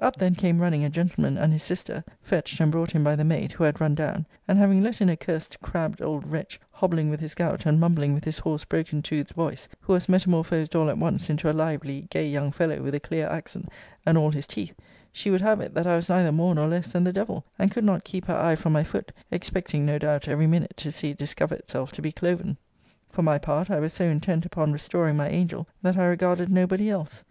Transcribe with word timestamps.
Up 0.00 0.14
then 0.14 0.36
came 0.36 0.60
running 0.60 0.84
a 0.84 0.88
gentleman 0.88 1.36
and 1.36 1.52
his 1.52 1.64
sister, 1.64 2.04
fetched, 2.22 2.60
and 2.60 2.70
brought 2.70 2.94
in 2.94 3.02
by 3.02 3.16
the 3.16 3.24
maid, 3.24 3.50
who 3.50 3.64
had 3.64 3.80
run 3.80 3.96
down, 3.96 4.24
and 4.46 4.56
having 4.56 4.84
let 4.84 5.00
in 5.00 5.08
a 5.08 5.16
cursed 5.16 5.60
crabbed 5.62 6.00
old 6.00 6.24
wretch, 6.30 6.60
hobbling 6.70 7.10
with 7.10 7.18
his 7.18 7.34
gout, 7.34 7.66
and 7.66 7.80
mumbling 7.80 8.14
with 8.14 8.22
his 8.24 8.38
hoarse 8.38 8.64
broken 8.64 9.02
toothed 9.02 9.32
voice, 9.32 9.66
who 9.80 9.92
was 9.92 10.08
metamorphosed 10.08 10.76
all 10.76 10.88
at 10.88 10.96
once 10.98 11.28
into 11.28 11.50
a 11.50 11.52
lively, 11.52 12.02
gay 12.08 12.24
young 12.28 12.52
fellow, 12.52 12.80
with 12.82 12.94
a 12.94 13.00
clear 13.00 13.26
accent, 13.26 13.68
and 14.06 14.16
all 14.16 14.30
his 14.30 14.46
teeth, 14.46 14.76
she 15.10 15.28
would 15.28 15.40
have 15.40 15.60
it, 15.60 15.74
that 15.74 15.88
I 15.88 15.96
was 15.96 16.08
neither 16.08 16.30
more 16.30 16.54
nor 16.54 16.68
less 16.68 16.92
than 16.92 17.02
the 17.02 17.12
devil, 17.12 17.44
and 17.58 17.72
could 17.72 17.82
not 17.82 18.04
keep 18.04 18.26
her 18.26 18.36
eye 18.36 18.54
from 18.54 18.72
my 18.74 18.84
foot, 18.84 19.10
expecting, 19.32 19.84
no 19.84 19.98
doubt, 19.98 20.28
every 20.28 20.46
minute 20.46 20.76
to 20.76 20.92
see 20.92 21.10
it 21.10 21.18
discover 21.18 21.56
itself 21.56 21.90
to 21.90 22.00
be 22.00 22.12
cloven. 22.12 22.56
For 23.08 23.22
my 23.24 23.38
part, 23.38 23.72
I 23.72 23.80
was 23.80 23.92
so 23.92 24.04
intent 24.04 24.46
upon 24.46 24.72
restoring 24.72 25.16
my 25.16 25.30
angel, 25.30 25.66
that 25.82 25.96
I 25.98 26.04
regarded 26.04 26.48
nobody 26.48 26.90
else. 26.90 27.22